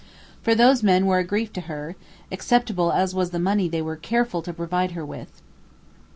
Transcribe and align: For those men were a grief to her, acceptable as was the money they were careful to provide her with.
For 0.41 0.55
those 0.55 0.81
men 0.81 1.05
were 1.05 1.19
a 1.19 1.23
grief 1.23 1.53
to 1.53 1.61
her, 1.61 1.95
acceptable 2.31 2.91
as 2.91 3.13
was 3.13 3.29
the 3.29 3.37
money 3.37 3.69
they 3.69 3.83
were 3.83 3.95
careful 3.95 4.41
to 4.41 4.51
provide 4.51 4.93
her 4.93 5.05
with. 5.05 5.43